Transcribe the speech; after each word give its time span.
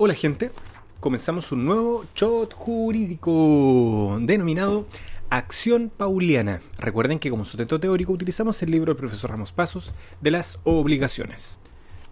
Hola 0.00 0.14
gente, 0.14 0.52
comenzamos 1.00 1.50
un 1.50 1.64
nuevo 1.64 2.04
shot 2.14 2.54
jurídico 2.54 4.16
denominado 4.20 4.86
Acción 5.28 5.90
Pauliana. 5.90 6.62
Recuerden 6.78 7.18
que 7.18 7.30
como 7.30 7.44
sustento 7.44 7.80
teórico 7.80 8.12
utilizamos 8.12 8.62
el 8.62 8.70
libro 8.70 8.92
del 8.92 9.00
profesor 9.00 9.30
Ramos 9.30 9.50
Pasos 9.50 9.92
de 10.20 10.30
las 10.30 10.60
obligaciones. 10.62 11.58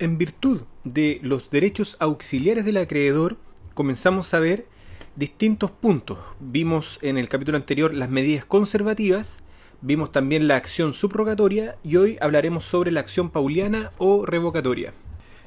En 0.00 0.18
virtud 0.18 0.62
de 0.82 1.20
los 1.22 1.48
derechos 1.50 1.96
auxiliares 2.00 2.64
del 2.64 2.78
acreedor, 2.78 3.36
comenzamos 3.74 4.34
a 4.34 4.40
ver 4.40 4.66
distintos 5.14 5.70
puntos. 5.70 6.18
Vimos 6.40 6.98
en 7.02 7.18
el 7.18 7.28
capítulo 7.28 7.56
anterior 7.56 7.94
las 7.94 8.10
medidas 8.10 8.44
conservativas, 8.44 9.44
vimos 9.80 10.10
también 10.10 10.48
la 10.48 10.56
acción 10.56 10.92
subrogatoria 10.92 11.76
y 11.84 11.94
hoy 11.94 12.18
hablaremos 12.20 12.64
sobre 12.64 12.90
la 12.90 12.98
acción 12.98 13.30
pauliana 13.30 13.92
o 13.96 14.26
revocatoria. 14.26 14.92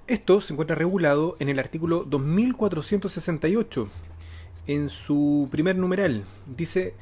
Esto 0.09 0.41
se 0.41 0.53
encuentra 0.53 0.75
regulado 0.75 1.35
en 1.37 1.49
el 1.49 1.59
artículo 1.59 2.03
2468, 2.03 3.89
en 4.65 4.89
su 4.89 5.47
primer 5.51 5.75
numeral. 5.75 6.23
Dice, 6.47 6.95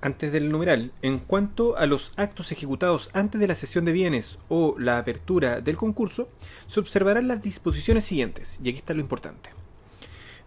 antes 0.00 0.32
del 0.32 0.48
numeral, 0.48 0.90
en 1.02 1.18
cuanto 1.18 1.76
a 1.76 1.84
los 1.84 2.14
actos 2.16 2.52
ejecutados 2.52 3.10
antes 3.12 3.42
de 3.42 3.46
la 3.46 3.56
cesión 3.56 3.84
de 3.84 3.92
bienes 3.92 4.38
o 4.48 4.74
la 4.78 4.96
apertura 4.96 5.60
del 5.60 5.76
concurso, 5.76 6.30
se 6.66 6.80
observarán 6.80 7.28
las 7.28 7.42
disposiciones 7.42 8.06
siguientes, 8.06 8.58
y 8.64 8.70
aquí 8.70 8.78
está 8.78 8.94
lo 8.94 9.02
importante. 9.02 9.50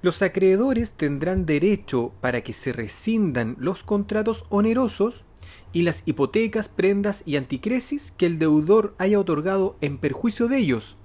Los 0.02 0.24
acreedores 0.24 0.94
tendrán 0.94 1.46
derecho 1.46 2.12
para 2.22 2.42
que 2.42 2.54
se 2.54 2.74
rescindan 2.74 3.56
los 3.60 3.84
contratos 3.84 4.46
onerosos 4.50 5.26
y 5.74 5.84
las 5.84 6.02
hipotecas, 6.08 6.70
prendas 6.70 7.22
y 7.28 7.36
anticresis 7.36 8.12
que 8.18 8.26
el 8.26 8.40
deudor 8.40 8.96
haya 8.98 9.20
otorgado 9.20 9.78
en 9.80 10.00
perjuicio 10.00 10.48
de 10.48 10.58
ellos, 10.58 10.96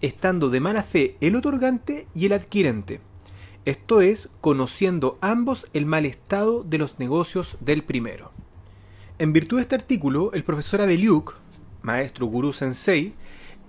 estando 0.00 0.50
de 0.50 0.60
mala 0.60 0.82
fe 0.82 1.16
el 1.20 1.36
otorgante 1.36 2.06
y 2.14 2.26
el 2.26 2.32
adquirente. 2.32 3.00
Esto 3.64 4.00
es, 4.00 4.28
conociendo 4.40 5.18
ambos 5.20 5.66
el 5.74 5.86
mal 5.86 6.06
estado 6.06 6.62
de 6.64 6.78
los 6.78 6.98
negocios 6.98 7.56
del 7.60 7.84
primero. 7.84 8.32
En 9.18 9.32
virtud 9.32 9.58
de 9.58 9.62
este 9.62 9.74
artículo, 9.74 10.32
el 10.32 10.44
profesor 10.44 10.80
Abeliuk, 10.80 11.36
maestro 11.82 12.26
gurú 12.26 12.52
sensei, 12.52 13.14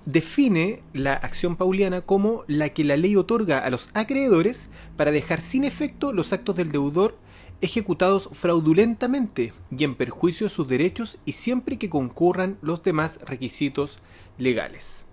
define 0.05 0.81
la 0.93 1.13
acción 1.13 1.57
pauliana 1.57 2.01
como 2.01 2.43
la 2.47 2.69
que 2.69 2.83
la 2.83 2.97
ley 2.97 3.15
otorga 3.15 3.59
a 3.59 3.69
los 3.69 3.89
acreedores 3.93 4.69
para 4.97 5.11
dejar 5.11 5.41
sin 5.41 5.63
efecto 5.63 6.13
los 6.13 6.33
actos 6.33 6.55
del 6.55 6.71
deudor 6.71 7.17
ejecutados 7.61 8.29
fraudulentamente 8.31 9.53
y 9.75 9.83
en 9.83 9.95
perjuicio 9.95 10.47
de 10.47 10.53
sus 10.53 10.67
derechos 10.67 11.19
y 11.25 11.33
siempre 11.33 11.77
que 11.77 11.89
concurran 11.89 12.57
los 12.61 12.81
demás 12.81 13.19
requisitos 13.23 13.99
legales. 14.37 15.05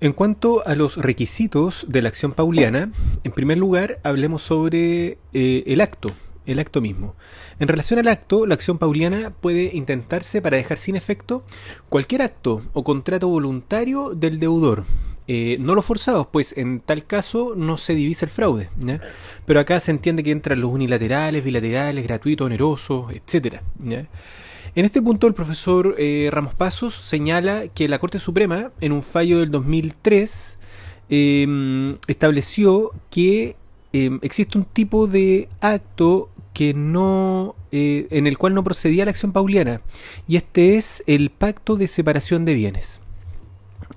En 0.00 0.12
cuanto 0.12 0.66
a 0.66 0.74
los 0.74 0.96
requisitos 0.96 1.86
de 1.88 2.02
la 2.02 2.08
acción 2.08 2.32
pauliana, 2.32 2.90
en 3.22 3.32
primer 3.32 3.58
lugar 3.58 4.00
hablemos 4.02 4.42
sobre 4.42 5.18
eh, 5.32 5.64
el 5.66 5.80
acto, 5.80 6.10
el 6.46 6.58
acto 6.58 6.80
mismo. 6.80 7.14
En 7.58 7.68
relación 7.68 8.00
al 8.00 8.08
acto, 8.08 8.46
la 8.46 8.54
acción 8.54 8.78
pauliana 8.78 9.30
puede 9.30 9.70
intentarse 9.72 10.42
para 10.42 10.56
dejar 10.56 10.78
sin 10.78 10.96
efecto 10.96 11.44
cualquier 11.88 12.22
acto 12.22 12.62
o 12.72 12.84
contrato 12.84 13.28
voluntario 13.28 14.10
del 14.14 14.40
deudor. 14.40 14.84
Eh, 15.26 15.56
no 15.58 15.74
los 15.74 15.86
forzados, 15.86 16.26
pues 16.30 16.52
en 16.58 16.80
tal 16.80 17.06
caso 17.06 17.54
no 17.56 17.78
se 17.78 17.94
divisa 17.94 18.26
el 18.26 18.30
fraude. 18.30 18.68
Pero 19.46 19.60
acá 19.60 19.80
se 19.80 19.90
entiende 19.90 20.22
que 20.22 20.32
entran 20.32 20.60
los 20.60 20.70
unilaterales, 20.70 21.42
bilaterales, 21.42 22.04
gratuitos, 22.04 22.46
onerosos, 22.46 23.12
etc. 23.12 23.60
En 24.76 24.84
este 24.84 25.00
punto 25.00 25.28
el 25.28 25.34
profesor 25.34 25.94
eh, 25.98 26.28
Ramos 26.32 26.54
Pasos 26.54 26.96
señala 26.96 27.68
que 27.68 27.88
la 27.88 28.00
Corte 28.00 28.18
Suprema, 28.18 28.72
en 28.80 28.90
un 28.90 29.02
fallo 29.02 29.38
del 29.38 29.52
2003, 29.52 30.58
em, 31.10 31.96
estableció 32.08 32.90
que 33.08 33.54
em, 33.92 34.18
existe 34.22 34.58
un 34.58 34.64
tipo 34.64 35.06
de 35.06 35.48
acto 35.60 36.28
que 36.52 36.74
no 36.74 37.54
eh, 37.70 38.08
en 38.10 38.26
el 38.26 38.36
cual 38.36 38.54
no 38.54 38.64
procedía 38.64 39.04
la 39.04 39.12
acción 39.12 39.32
pauliana 39.32 39.80
y 40.26 40.36
este 40.36 40.76
es 40.76 41.04
el 41.06 41.30
pacto 41.30 41.76
de 41.76 41.86
separación 41.86 42.44
de 42.44 42.54
bienes. 42.54 43.00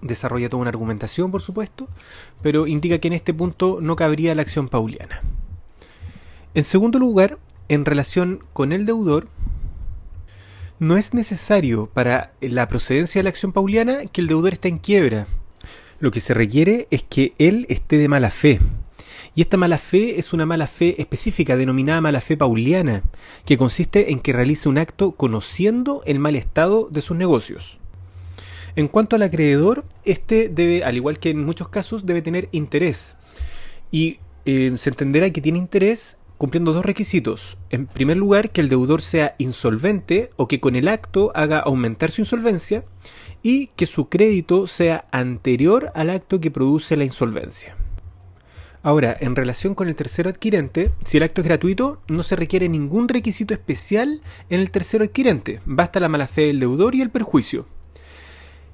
Desarrolla 0.01 0.49
toda 0.49 0.61
una 0.61 0.69
argumentación 0.69 1.31
por 1.31 1.41
supuesto 1.41 1.87
pero 2.43 2.67
indica 2.67 2.99
que 2.99 3.07
en 3.07 3.13
este 3.13 3.33
punto 3.33 3.79
no 3.81 3.95
cabría 3.95 4.35
la 4.35 4.43
acción 4.43 4.67
pauliana. 4.69 5.23
En 6.53 6.63
segundo 6.63 6.99
lugar 6.99 7.39
en 7.67 7.83
relación 7.83 8.43
con 8.53 8.71
el 8.71 8.85
deudor 8.85 9.27
no 10.79 10.97
es 10.97 11.13
necesario 11.13 11.89
para 11.93 12.33
la 12.39 12.67
procedencia 12.67 13.19
de 13.19 13.23
la 13.23 13.29
acción 13.29 13.51
pauliana 13.51 14.05
que 14.05 14.21
el 14.21 14.27
deudor 14.27 14.53
esté 14.53 14.69
en 14.69 14.77
quiebra. 14.77 15.27
Lo 15.99 16.11
que 16.11 16.21
se 16.21 16.33
requiere 16.33 16.87
es 16.91 17.03
que 17.03 17.33
él 17.39 17.65
esté 17.69 17.97
de 17.97 18.07
mala 18.07 18.29
fe. 18.29 18.59
Y 19.33 19.41
esta 19.41 19.57
mala 19.57 19.77
fe 19.77 20.19
es 20.19 20.33
una 20.33 20.45
mala 20.45 20.67
fe 20.67 20.99
específica 21.01 21.57
denominada 21.57 22.01
mala 22.01 22.21
fe 22.21 22.37
pauliana, 22.37 23.03
que 23.45 23.57
consiste 23.57 24.11
en 24.11 24.19
que 24.19 24.33
realice 24.33 24.69
un 24.69 24.77
acto 24.77 25.11
conociendo 25.13 26.01
el 26.05 26.19
mal 26.19 26.35
estado 26.35 26.87
de 26.91 27.01
sus 27.01 27.17
negocios. 27.17 27.79
En 28.75 28.87
cuanto 28.87 29.15
al 29.15 29.23
acreedor, 29.23 29.85
este 30.05 30.49
debe, 30.49 30.83
al 30.83 30.95
igual 30.95 31.17
que 31.17 31.31
en 31.31 31.43
muchos 31.43 31.69
casos, 31.69 32.05
debe 32.05 32.21
tener 32.21 32.49
interés. 32.51 33.17
Y 33.91 34.19
eh, 34.45 34.73
se 34.77 34.89
entenderá 34.89 35.29
que 35.31 35.41
tiene 35.41 35.57
interés 35.57 36.17
cumpliendo 36.37 36.73
dos 36.73 36.85
requisitos. 36.85 37.57
En 37.69 37.87
primer 37.87 38.17
lugar, 38.17 38.51
que 38.51 38.61
el 38.61 38.69
deudor 38.69 39.01
sea 39.01 39.35
insolvente 39.37 40.29
o 40.35 40.47
que 40.47 40.59
con 40.59 40.75
el 40.75 40.87
acto 40.87 41.31
haga 41.35 41.59
aumentar 41.59 42.11
su 42.11 42.21
insolvencia 42.21 42.85
y 43.43 43.67
que 43.75 43.85
su 43.85 44.09
crédito 44.09 44.67
sea 44.67 45.07
anterior 45.11 45.91
al 45.95 46.09
acto 46.09 46.39
que 46.39 46.51
produce 46.51 46.97
la 46.97 47.05
insolvencia. 47.05 47.75
Ahora, 48.83 49.17
en 49.19 49.35
relación 49.35 49.75
con 49.75 49.89
el 49.89 49.95
tercero 49.95 50.29
adquirente, 50.29 50.91
si 51.03 51.17
el 51.17 51.23
acto 51.23 51.41
es 51.41 51.47
gratuito, 51.47 52.01
no 52.07 52.23
se 52.23 52.35
requiere 52.35 52.69
ningún 52.69 53.09
requisito 53.09 53.53
especial 53.53 54.21
en 54.49 54.61
el 54.61 54.71
tercero 54.71 55.03
adquirente, 55.03 55.61
basta 55.65 55.99
la 55.99 56.09
mala 56.09 56.27
fe 56.27 56.43
del 56.43 56.59
deudor 56.59 56.95
y 56.95 57.01
el 57.01 57.09
perjuicio. 57.09 57.65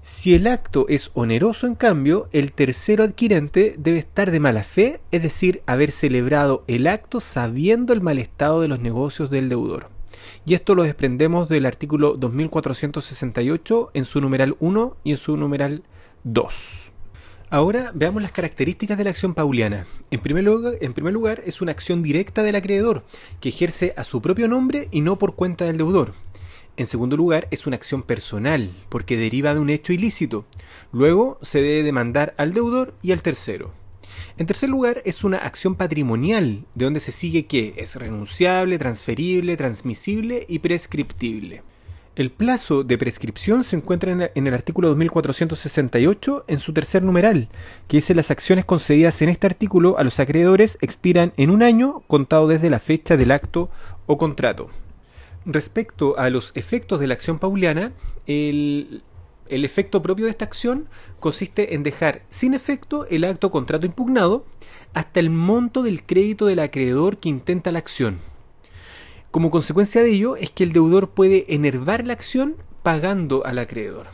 Si 0.05 0.33
el 0.33 0.47
acto 0.47 0.85
es 0.89 1.11
oneroso, 1.13 1.65
en 1.65 1.75
cambio, 1.75 2.27
el 2.33 2.51
tercero 2.51 3.05
adquirente 3.05 3.73
debe 3.77 3.99
estar 3.99 4.31
de 4.31 4.41
mala 4.41 4.61
fe, 4.61 4.99
es 5.11 5.23
decir, 5.23 5.61
haber 5.65 5.91
celebrado 5.91 6.65
el 6.67 6.87
acto 6.87 7.21
sabiendo 7.21 7.93
el 7.93 8.01
mal 8.01 8.19
estado 8.19 8.59
de 8.59 8.67
los 8.67 8.81
negocios 8.81 9.29
del 9.29 9.47
deudor. 9.47 9.87
Y 10.45 10.55
esto 10.55 10.75
lo 10.75 10.83
desprendemos 10.83 11.47
del 11.47 11.65
artículo 11.65 12.17
2468 12.17 13.91
en 13.93 14.03
su 14.03 14.19
numeral 14.19 14.57
1 14.59 14.97
y 15.05 15.11
en 15.11 15.17
su 15.17 15.37
numeral 15.37 15.83
2. 16.25 16.91
Ahora 17.49 17.91
veamos 17.95 18.21
las 18.21 18.33
características 18.33 18.97
de 18.97 19.05
la 19.05 19.11
acción 19.11 19.33
pauliana. 19.33 19.87
En 20.11 20.19
primer, 20.19 20.43
lugar, 20.43 20.73
en 20.81 20.91
primer 20.91 21.13
lugar, 21.13 21.41
es 21.45 21.61
una 21.61 21.71
acción 21.71 22.03
directa 22.03 22.43
del 22.43 22.57
acreedor, 22.57 23.05
que 23.39 23.47
ejerce 23.47 23.93
a 23.95 24.03
su 24.03 24.21
propio 24.21 24.49
nombre 24.49 24.89
y 24.91 24.99
no 24.99 25.17
por 25.17 25.35
cuenta 25.35 25.63
del 25.63 25.77
deudor. 25.77 26.13
En 26.75 26.87
segundo 26.87 27.15
lugar, 27.15 27.47
es 27.51 27.67
una 27.67 27.75
acción 27.75 28.01
personal, 28.01 28.71
porque 28.89 29.15
deriva 29.15 29.53
de 29.53 29.59
un 29.59 29.69
hecho 29.69 29.93
ilícito. 29.93 30.45
Luego, 30.91 31.37
se 31.43 31.61
debe 31.61 31.83
demandar 31.83 32.33
al 32.37 32.53
deudor 32.53 32.95
y 33.03 33.11
al 33.11 33.21
tercero. 33.21 33.71
En 34.37 34.47
tercer 34.47 34.69
lugar, 34.69 35.03
es 35.05 35.23
una 35.23 35.37
acción 35.37 35.75
patrimonial, 35.75 36.65
de 36.73 36.85
donde 36.85 36.99
se 36.99 37.11
sigue 37.11 37.45
que 37.45 37.75
es 37.77 37.95
renunciable, 37.95 38.79
transferible, 38.79 39.55
transmisible 39.55 40.45
y 40.49 40.59
prescriptible. 40.59 41.61
El 42.15 42.31
plazo 42.31 42.83
de 42.83 42.97
prescripción 42.97 43.63
se 43.63 43.75
encuentra 43.75 44.31
en 44.33 44.47
el 44.47 44.53
artículo 44.53 44.87
2468 44.89 46.45
en 46.47 46.59
su 46.59 46.73
tercer 46.73 47.03
numeral, 47.03 47.49
que 47.87 47.97
dice 47.97 48.15
las 48.15 48.31
acciones 48.31 48.65
concedidas 48.65 49.21
en 49.21 49.29
este 49.29 49.45
artículo 49.45 49.97
a 49.99 50.03
los 50.03 50.19
acreedores 50.19 50.77
expiran 50.81 51.33
en 51.37 51.51
un 51.51 51.61
año 51.61 52.01
contado 52.07 52.47
desde 52.47 52.69
la 52.71 52.79
fecha 52.79 53.17
del 53.17 53.31
acto 53.31 53.69
o 54.05 54.17
contrato. 54.19 54.69
Respecto 55.45 56.17
a 56.17 56.29
los 56.29 56.51
efectos 56.55 56.99
de 56.99 57.07
la 57.07 57.15
acción 57.15 57.37
pauliana, 57.37 57.91
el, 58.27 59.03
efecto 59.47 60.01
propio 60.01 60.25
de 60.25 60.31
esta 60.31 60.45
acción 60.45 60.87
consiste 61.19 61.75
en 61.75 61.83
dejar 61.83 62.21
sin 62.29 62.53
efecto 62.53 63.05
el 63.09 63.25
acto 63.25 63.51
contrato 63.51 63.85
impugnado 63.85 64.45
hasta 64.93 65.19
el 65.19 65.29
monto 65.29 65.83
del 65.83 66.03
crédito 66.05 66.45
del 66.45 66.59
acreedor 66.59 67.17
que 67.17 67.29
intenta 67.29 67.71
la 67.71 67.79
acción. 67.79 68.19
Como 69.31 69.51
consecuencia 69.51 70.01
de 70.01 70.11
ello 70.11 70.37
es 70.37 70.49
que 70.51 70.63
el 70.63 70.71
deudor 70.71 71.09
puede 71.09 71.53
enervar 71.53 72.05
la 72.05 72.13
acción 72.13 72.55
pagando 72.81 73.45
al 73.45 73.59
acreedor. 73.59 74.07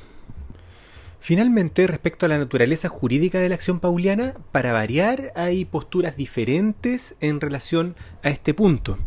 Finalmente, 1.20 1.86
respecto 1.86 2.26
a 2.26 2.30
la 2.30 2.38
naturaleza 2.38 2.88
jurídica 2.88 3.40
de 3.40 3.50
la 3.50 3.56
acción 3.56 3.80
pauliana, 3.80 4.36
para 4.52 4.72
variar 4.72 5.34
hay 5.36 5.66
posturas 5.66 6.16
diferentes 6.16 7.16
en 7.20 7.42
relación 7.42 7.96
a 8.24 8.30
este 8.30 8.54
punto. 8.54 8.98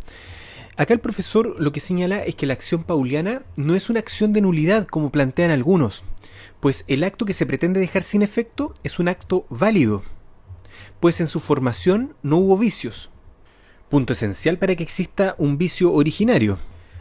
Acá 0.77 0.95
el 0.95 1.01
profesor 1.01 1.57
lo 1.59 1.71
que 1.71 1.81
señala 1.81 2.23
es 2.23 2.35
que 2.35 2.47
la 2.47 2.55
acción 2.55 2.83
pauliana 2.85 3.43
no 3.57 3.75
es 3.75 3.91
una 3.91 4.01
acción 4.01 4.33
de 4.33 4.41
nulidad 4.41 4.87
como 4.87 5.13
plantean 5.13 5.51
algunos, 5.51 6.03
pues 6.61 6.85
el 6.89 7.05
acto 7.05 7.27
que 7.27 7.35
se 7.35 7.45
pretende 7.45 7.79
dejar 7.79 8.03
sin 8.03 8.23
efecto 8.23 8.73
es 8.83 8.99
un 8.99 9.09
acto 9.09 9.47
válido, 9.51 10.03
pues 10.99 11.21
en 11.21 11.29
su 11.29 11.41
formación 11.41 12.15
no 12.23 12.39
hubo 12.39 12.57
vicios, 12.57 13.11
punto 13.91 14.15
esencial 14.15 14.57
para 14.57 14.75
que 14.75 14.83
exista 14.83 15.35
un 15.37 15.59
vicio 15.59 15.93
originario. 15.93 16.59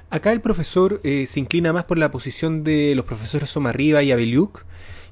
Acá 0.10 0.34
el 0.34 0.42
profesor 0.42 1.00
eh, 1.06 1.26
se 1.26 1.40
inclina 1.40 1.72
más 1.72 1.86
por 1.86 1.98
la 1.98 2.12
posición 2.12 2.66
de 2.66 2.94
los 2.96 3.06
profesores 3.06 3.52
Somarriba 3.52 4.04
y 4.04 4.12
Abeliuk, 4.12 4.66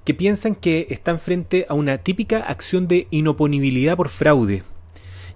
que 0.03 0.13
piensan 0.13 0.55
que 0.55 0.88
están 0.89 1.19
frente 1.19 1.65
a 1.69 1.75
una 1.75 2.00
típica 2.00 2.39
acción 2.39 2.89
de 2.89 3.07
inoponibilidad 3.09 3.95
por 3.95 4.09
fraude, 4.09 4.63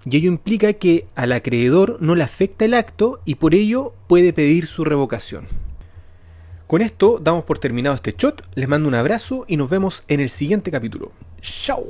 y 0.06 0.18
ello 0.18 0.28
implica 0.28 0.74
que 0.74 1.08
al 1.16 1.32
acreedor 1.32 1.98
no 2.02 2.16
le 2.16 2.24
afecta 2.24 2.66
el 2.66 2.74
acto 2.74 3.22
y 3.26 3.36
por 3.36 3.56
ello 3.56 3.94
puede 4.08 4.34
pedir 4.34 4.66
su 4.68 4.84
revocación. 4.84 5.48
Con 6.68 6.82
esto 6.82 7.20
damos 7.22 7.44
por 7.44 7.60
terminado 7.60 7.96
este 7.96 8.16
shot, 8.18 8.44
les 8.56 8.68
mando 8.68 8.88
un 8.88 8.96
abrazo 8.96 9.46
y 9.48 9.58
nos 9.58 9.70
vemos 9.70 10.04
en 10.08 10.20
el 10.20 10.30
siguiente 10.30 10.72
capítulo. 10.72 11.12
¡Chao! 11.42 11.86